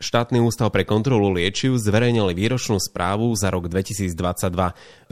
[0.00, 4.08] Štátny ústav pre kontrolu liečiv zverejnil výročnú správu za rok 2022.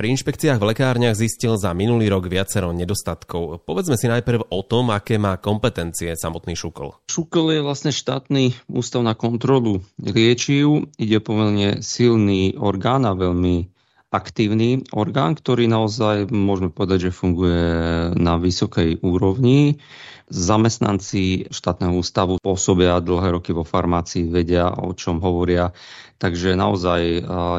[0.00, 3.68] Pri inšpekciách v lekárniach zistil za minulý rok viacero nedostatkov.
[3.68, 6.96] Povedzme si najprv o tom, aké má kompetencie samotný Šukl.
[7.04, 10.88] Šukl je vlastne štátny ústav na kontrolu liečiv.
[10.96, 13.77] Ide pomerne silný orgán a veľmi
[14.08, 17.64] aktívny orgán, ktorý naozaj môžeme povedať, že funguje
[18.16, 19.84] na vysokej úrovni.
[20.28, 25.72] Zamestnanci štátneho ústavu pôsobia dlhé roky vo farmácii, vedia, o čom hovoria,
[26.16, 27.00] takže naozaj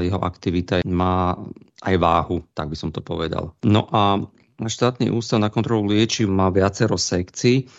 [0.06, 1.38] jeho aktivita má
[1.86, 3.54] aj váhu, tak by som to povedal.
[3.66, 4.22] No a
[4.62, 7.70] štátny ústav na kontrolu liečiv má viacero sekcií,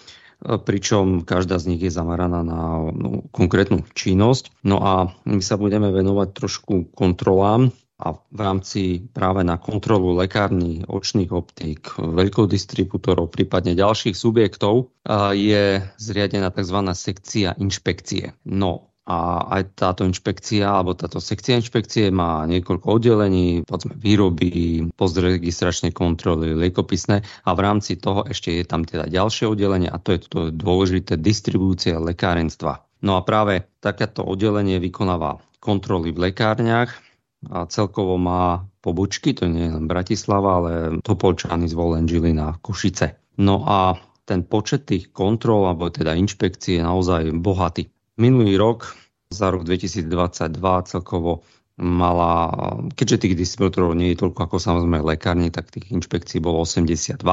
[0.41, 4.65] pričom každá z nich je zameraná na no, konkrétnu činnosť.
[4.65, 4.93] No a
[5.29, 12.01] my sa budeme venovať trošku kontrolám a v rámci práve na kontrolu lekární, očných optík,
[12.01, 14.89] veľkodistribútorov, prípadne ďalších subjektov
[15.37, 16.79] je zriadená tzv.
[16.97, 18.33] sekcia inšpekcie.
[18.49, 24.51] No a aj táto inšpekcia, alebo táto sekcia inšpekcie má niekoľko oddelení, povedzme výroby,
[24.95, 30.15] postregistračné kontroly, liekopisné a v rámci toho ešte je tam teda ďalšie oddelenie a to
[30.15, 32.87] je to dôležité distribúcia lekárenstva.
[33.03, 37.10] No a práve takéto oddelenie vykonáva kontroly v lekárniach,
[37.49, 43.17] a celkovo má pobočky, to nie je len Bratislava, ale Topolčany, Zvolen, Žilina, Košice.
[43.41, 43.97] No a
[44.29, 47.89] ten počet tých kontrol, alebo teda inšpekcií je naozaj bohatý.
[48.21, 48.93] Minulý rok,
[49.33, 51.41] za rok 2022 celkovo
[51.81, 52.53] mala,
[52.93, 57.25] keďže tých distribútorov nie je toľko ako samozrejme lekárne, tak tých inšpekcií bolo 82,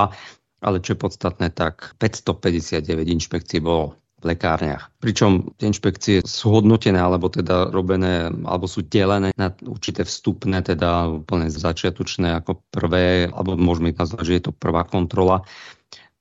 [0.63, 4.89] ale čo je podstatné, tak 559 inšpekcií bolo v lekárniach.
[4.97, 11.21] Pričom tie inšpekcie sú hodnotené, alebo teda robené, alebo sú delené na určité vstupné, teda
[11.21, 15.45] úplne začiatočné ako prvé, alebo môžeme ich nazvať, že je to prvá kontrola.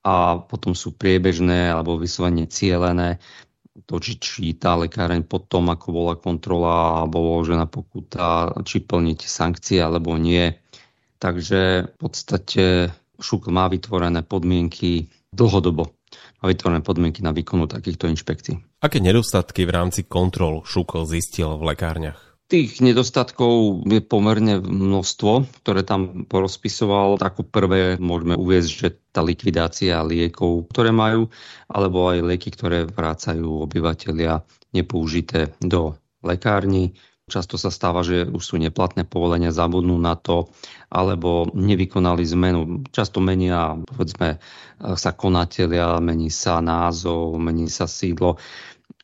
[0.07, 3.19] A potom sú priebežné alebo vyslovene cielené
[3.85, 4.17] to, či,
[4.57, 10.57] tá lekáreň potom, ako bola kontrola a bolo uložená pokuta, či plniť sankcie alebo nie.
[11.21, 11.61] Takže
[11.93, 15.96] v podstate Šukl má vytvorené podmienky dlhodobo
[16.41, 18.83] a vytvorené podmienky na výkonu takýchto inšpekcií.
[18.83, 22.27] Aké nedostatky v rámci kontrol Šukl zistil v lekárniach?
[22.47, 27.19] Tých nedostatkov je pomerne množstvo, ktoré tam porozpisoval.
[27.19, 31.27] Ako prvé môžeme uviezť, že tá likvidácia liekov, ktoré majú,
[31.67, 36.95] alebo aj lieky, ktoré vrácajú obyvateľia nepoužité do lekárni,
[37.27, 40.47] Často sa stáva, že už sú neplatné povolenia, zabudnú na to,
[40.87, 42.87] alebo nevykonali zmenu.
[42.95, 44.39] Často menia, povedzme,
[44.79, 48.39] sa konatelia, mení sa názov, mení sa sídlo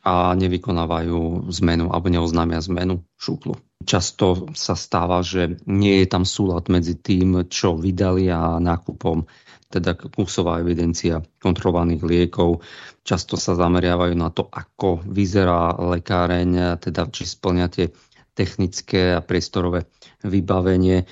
[0.06, 3.59] a nevykonávajú zmenu alebo neoznámia zmenu šúklu.
[3.82, 9.27] Často sa stáva, že nie je tam súlad medzi tým, čo vydali a nákupom
[9.66, 12.62] teda kusová evidencia kontrolovaných liekov.
[13.03, 17.91] Často sa zameriavajú na to, ako vyzerá lekáreň, teda či splňa tie
[18.32, 19.88] technické a priestorové
[20.25, 21.04] vybavenie,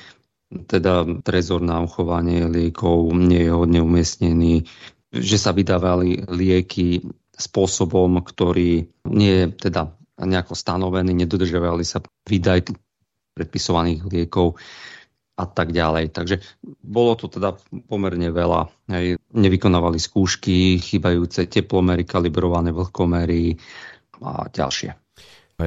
[0.50, 4.66] teda trezor na uchovanie liekov nie je hodne umiestnený,
[5.14, 12.76] že sa vydávali lieky spôsobom, ktorý nie je teda nejako stanovený, nedodržiavali sa výdaj
[13.32, 14.60] predpisovaných liekov
[15.40, 16.12] a tak ďalej.
[16.12, 16.44] Takže
[16.84, 17.56] bolo to teda
[17.88, 18.68] pomerne veľa.
[18.92, 19.16] Hej.
[19.32, 23.56] Nevykonávali skúšky, chýbajúce teplomery, kalibrované vlhkomery
[24.20, 24.92] a ďalšie.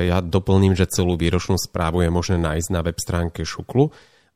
[0.02, 3.94] Ja doplním, že celú výročnú správu je možné nájsť na web stránke Šuklu.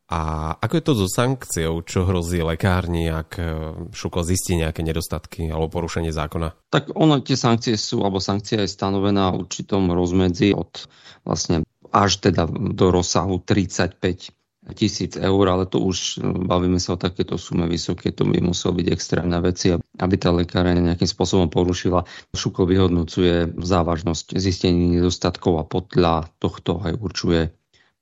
[0.07, 3.43] A ako je to so sankciou, čo hrozí lekárni, ak e,
[3.91, 6.71] Šuklo zistí nejaké nedostatky alebo porušenie zákona?
[6.71, 10.87] Tak ono, tie sankcie sú, alebo sankcia je stanovená v určitom rozmedzi od
[11.27, 14.31] vlastne až teda do rozsahu 35
[14.75, 18.75] tisíc eur, ale to už no, bavíme sa o takéto sume vysoké, to by muselo
[18.75, 22.03] byť extrémne veci, aby tá lekáreň nejakým spôsobom porušila.
[22.35, 27.41] Šuko vyhodnocuje závažnosť zistení nedostatkov a podľa tohto aj určuje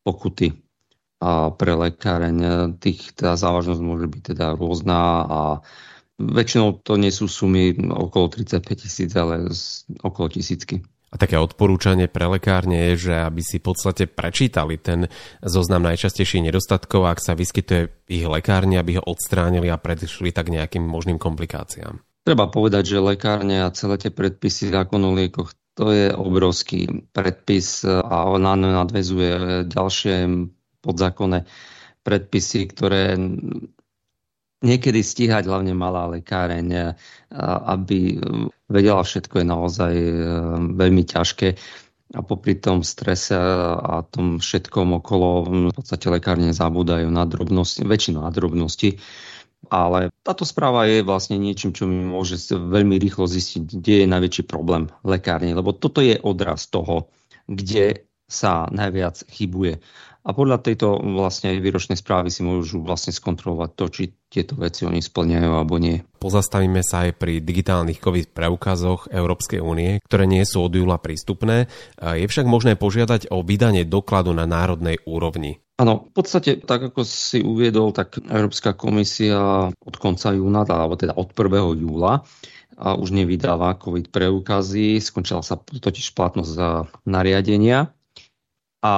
[0.01, 0.57] pokuty.
[1.21, 2.37] A pre lekáreň
[2.77, 5.39] tých, tá závažnosť môže byť teda rôzna a
[6.21, 9.51] väčšinou to nie sú sumy okolo 35 tisíc, ale
[10.03, 10.83] okolo tisícky.
[11.13, 15.07] A také odporúčanie pre lekárne je, že aby si v podstate prečítali ten
[15.39, 20.83] zoznam najčastejších nedostatkov, ak sa vyskytuje ich lekárne, aby ho odstránili a predišli tak nejakým
[20.83, 22.03] možným komplikáciám.
[22.25, 27.83] Treba povedať, že lekárne a celé tie predpisy zákon o liekoch to je obrovský predpis
[27.83, 30.15] a on nadvezuje ďalšie
[30.79, 31.43] podzákonné
[32.01, 33.19] predpisy, ktoré
[34.65, 36.97] niekedy stíhať hlavne malá lekáreň,
[37.69, 38.17] aby
[38.65, 40.17] vedela všetko je naozaj e,
[40.73, 41.47] veľmi ťažké
[42.15, 45.27] a popri tom strese a tom všetkom okolo
[45.69, 49.01] v podstate lekárne zabúdajú na drobnosti, väčšinu na drobnosti.
[49.65, 54.43] Ale táto správa je vlastne niečím, čo mi môže veľmi rýchlo zistiť, kde je najväčší
[54.45, 57.09] problém lekárne, lebo toto je odraz toho,
[57.49, 59.81] kde sa najviac chybuje.
[60.25, 64.97] A podľa tejto vlastne výročnej správy si môžu vlastne skontrolovať to, či tieto veci oni
[64.97, 66.01] splňajú alebo nie.
[66.17, 71.69] Pozastavíme sa aj pri digitálnych COVID preukazoch Európskej únie, ktoré nie sú od júla prístupné.
[72.01, 75.61] Je však možné požiadať o vydanie dokladu na národnej úrovni.
[75.77, 81.13] Áno, v podstate, tak ako si uviedol, tak Európska komisia od konca júna, alebo teda
[81.13, 81.85] od 1.
[81.85, 82.25] júla,
[82.75, 87.93] a už nevydáva COVID preukazy, skončila sa totiž platnosť za nariadenia
[88.81, 88.95] a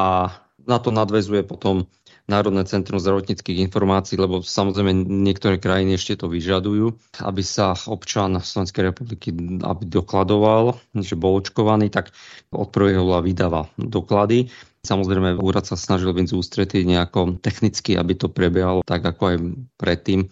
[0.68, 1.88] na to nadvezuje potom
[2.28, 6.92] Národné centrum zdravotníckých informácií, lebo samozrejme niektoré krajiny ešte to vyžadujú,
[7.24, 9.32] aby sa občan Slovenskej republiky
[9.64, 12.12] aby dokladoval, že bol očkovaný, tak
[12.52, 13.00] od 1.
[13.00, 14.52] júla vydáva doklady.
[14.84, 19.38] Samozrejme, úrad sa snažil viac ústretiť nejako technicky, aby to prebiehalo tak, ako aj
[19.80, 20.28] predtým,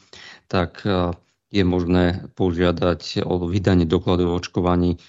[0.52, 1.16] tak eh,
[1.56, 5.00] je možné požiadať o vydanie dokladu o očkovaní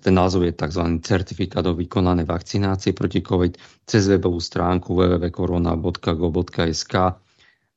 [0.00, 0.82] ten názov je tzv.
[1.04, 6.94] certifikát o vykonanej vakcinácie proti COVID cez webovú stránku www.corona.go.sk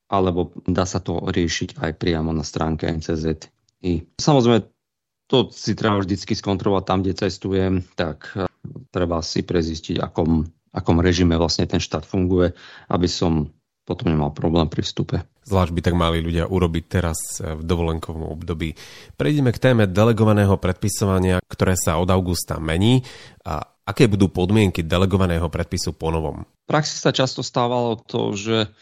[0.06, 4.22] alebo dá sa to riešiť aj priamo na stránke NCZI.
[4.22, 4.70] Samozrejme,
[5.26, 8.46] to si treba vždycky skontrolovať tam, kde cestujem, tak eh,
[8.94, 12.54] treba si prezistiť, akom, akom režime vlastne ten štát funguje,
[12.94, 13.50] aby som
[13.86, 15.22] potom nemal problém pri vstupe.
[15.46, 18.74] Zvlášť by tak mali ľudia urobiť teraz v dovolenkovom období.
[19.14, 23.06] Prejdeme k téme delegovaného predpisovania, ktoré sa od augusta mení.
[23.46, 26.50] A aké budú podmienky delegovaného predpisu po novom?
[26.66, 28.74] V praxi sa často stávalo to, že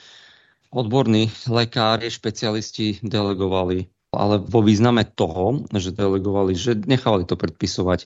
[0.71, 8.05] odborní lekári, špecialisti delegovali ale vo význame toho, že delegovali, že nechávali to predpisovať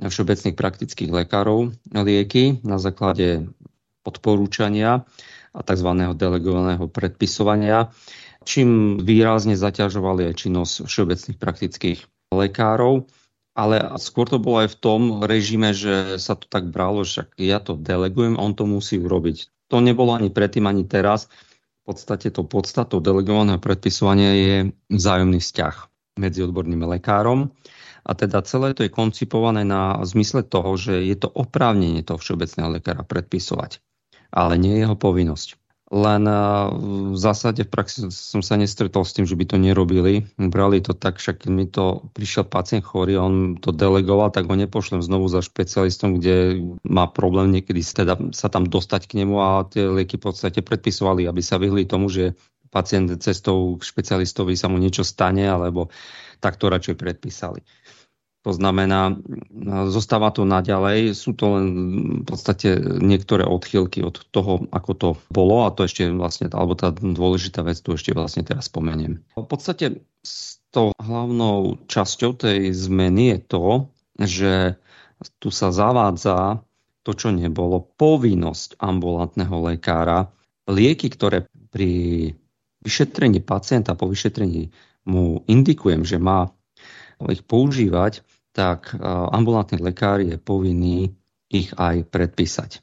[0.00, 3.52] všeobecných praktických lekárov lieky na základe
[4.02, 5.04] odporúčania
[5.52, 5.88] a tzv.
[6.16, 7.92] delegovaného predpisovania,
[8.42, 11.98] čím výrazne zaťažovali aj činnosť všeobecných praktických
[12.32, 13.06] lekárov.
[13.52, 17.60] Ale skôr to bolo aj v tom režime, že sa to tak bralo, že ja
[17.60, 19.68] to delegujem, on to musí urobiť.
[19.68, 21.28] To nebolo ani predtým, ani teraz.
[21.84, 24.54] V podstate to podstatou delegovaného predpisovania je
[24.88, 25.76] vzájomný vzťah
[26.16, 27.52] medzi odborným lekárom.
[28.08, 32.80] A teda celé to je koncipované na zmysle toho, že je to oprávnenie toho všeobecného
[32.80, 33.84] lekára predpisovať
[34.32, 35.60] ale nie je jeho povinnosť.
[35.92, 36.24] Len
[37.12, 40.24] v zásade v praxi som sa nestretol s tým, že by to nerobili.
[40.40, 44.56] Brali to tak, však keď mi to prišiel pacient chorý, on to delegoval, tak ho
[44.56, 49.68] nepošlem znovu za špecialistom, kde má problém niekedy teda sa tam dostať k nemu a
[49.68, 52.40] tie lieky v podstate predpisovali, aby sa vyhli tomu, že
[52.72, 55.92] pacient cestou k špecialistovi sa mu niečo stane, alebo
[56.40, 57.60] tak to radšej predpísali.
[58.42, 59.22] To znamená,
[59.86, 61.66] zostáva to naďalej, sú to len
[62.22, 66.90] v podstate niektoré odchýlky od toho, ako to bolo a to ešte vlastne, alebo tá
[66.90, 69.22] dôležitá vec tu ešte vlastne teraz spomeniem.
[69.38, 73.66] V podstate s tou hlavnou časťou tej zmeny je to,
[74.18, 74.52] že
[75.38, 76.66] tu sa zavádza
[77.06, 80.34] to, čo nebolo, povinnosť ambulantného lekára.
[80.66, 82.34] Lieky, ktoré pri
[82.82, 84.74] vyšetrení pacienta, po vyšetrení
[85.06, 86.50] mu indikujem, že má
[87.30, 89.00] ich používať, tak e,
[89.32, 91.12] ambulantný lekár je povinný
[91.52, 92.80] ich aj predpísať.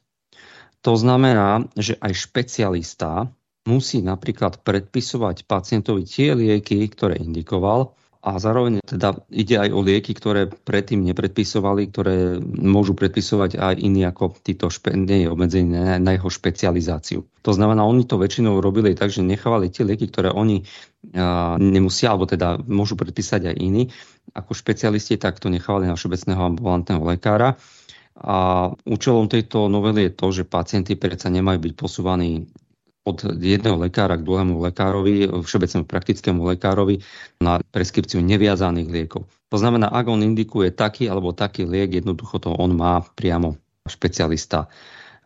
[0.86, 3.28] To znamená, že aj špecialista
[3.68, 10.12] musí napríklad predpisovať pacientovi tie lieky, ktoré indikoval a zároveň teda ide aj o lieky,
[10.12, 16.10] ktoré predtým nepredpisovali, ktoré môžu predpisovať aj iní ako títo špe- nie je obmedzenie na
[16.12, 17.24] jeho špecializáciu.
[17.24, 20.68] To znamená, oni to väčšinou robili tak, že nechávali tie lieky, ktoré oni
[21.16, 23.88] a, nemusia, alebo teda môžu predpísať aj iní,
[24.36, 27.56] ako špecialisti, tak to nechávali na všeobecného ambulantného lekára.
[28.20, 32.52] A účelom tejto novely je to, že pacienti predsa nemajú byť posúvaní
[33.10, 37.02] od jedného lekára k druhému lekárovi, všeobecnému praktickému lekárovi
[37.42, 39.26] na preskripciu neviazaných liekov.
[39.50, 43.58] To znamená, ak on indikuje taký alebo taký liek, jednoducho to on má priamo
[43.90, 44.70] špecialista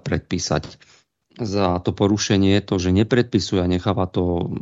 [0.01, 0.94] predpísať
[1.35, 4.55] za to porušenie to, že nepredpisuje a necháva to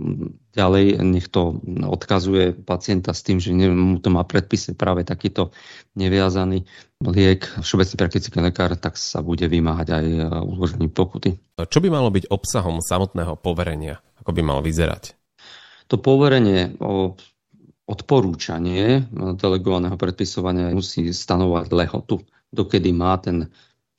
[0.56, 5.52] ďalej, nech to odkazuje pacienta s tým, že mu to má predpise práve takýto
[5.92, 6.64] neviazaný
[7.04, 11.36] liek, všeobecný praktický lekár, tak sa bude vymáhať aj e, uložením pokuty.
[11.60, 14.00] Čo by malo byť obsahom samotného poverenia?
[14.24, 15.12] Ako by mal vyzerať?
[15.92, 17.18] To poverenie o
[17.84, 23.52] odporúčanie delegovaného predpisovania musí stanovať lehotu, dokedy má ten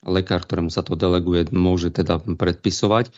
[0.05, 3.11] lekár, ktorému sa to deleguje, môže teda predpisovať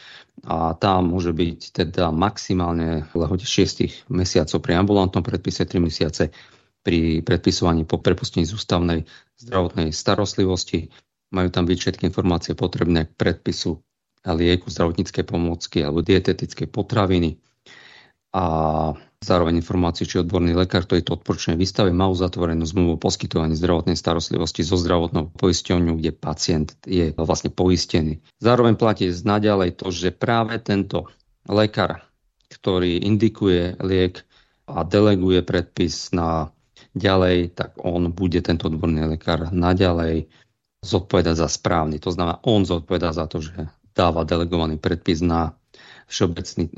[0.46, 6.34] a tá môže byť teda maximálne v lehote 6 mesiacov pri ambulantnom predpise, 3 mesiace
[6.86, 9.10] pri predpisovaní po prepustení z ústavnej
[9.42, 10.94] zdravotnej starostlivosti.
[11.34, 13.82] Majú tam byť všetky informácie potrebné k predpisu
[14.26, 17.38] lieku, zdravotníckej pomôcky alebo dietetické potraviny.
[18.34, 18.44] A
[19.36, 24.00] zároveň informáciu, či odborný lekár, ktorý to odporúčanie vystave, má uzatvorenú zmluvu o poskytovaní zdravotnej
[24.00, 28.24] starostlivosti zo zdravotnou poisťovňou, kde pacient je vlastne poistený.
[28.40, 31.12] Zároveň platí naďalej to, že práve tento
[31.52, 32.08] lekár,
[32.48, 34.24] ktorý indikuje liek
[34.72, 36.56] a deleguje predpis na
[36.96, 40.32] ďalej, tak on bude tento odborný lekár naďalej
[40.80, 42.00] zodpovedať za správny.
[42.00, 45.60] To znamená, on zodpovedá za to, že dáva delegovaný predpis na
[46.06, 46.70] všeobecne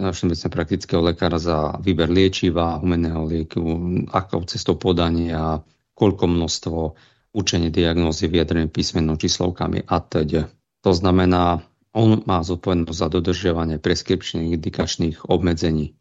[0.49, 3.61] praktického lekára za výber liečiva, umeného lieku,
[4.11, 5.61] akou cestou podania,
[5.93, 6.79] koľko množstvo,
[7.35, 10.49] učenie diagnózy, vyjadrené písmenou číslovkami a teď.
[10.81, 15.97] To znamená, on má zodpovednosť za dodržiavanie preskripčných indikačných obmedzení.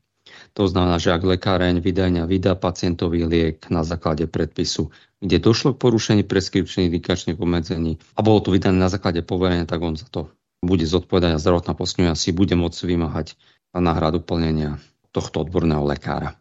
[0.56, 4.90] To znamená, že ak lekáreň vydania vydá pacientový liek na základe predpisu,
[5.20, 9.80] kde došlo k porušení preskripčných indikačných obmedzení a bolo to vydané na základe poverenia, tak
[9.80, 10.28] on za to
[10.64, 13.36] bude zodpovedať a zdravotná postihnutá si bude môcť vymáhať
[13.76, 14.80] náhradu plnenia
[15.12, 16.36] tohto odborného lekára.